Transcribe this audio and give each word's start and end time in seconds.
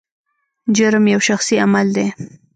جرم 0.75 1.03
یو 1.13 1.19
شخصي 1.27 1.55
عمل 1.65 1.87
دی. 1.95 2.07